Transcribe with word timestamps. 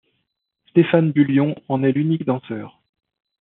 Stéphane 0.71 1.11
Bullion 1.11 1.55
en 1.69 1.83
est 1.83 1.91
l’unique 1.91 2.25
danseur. 2.25 2.81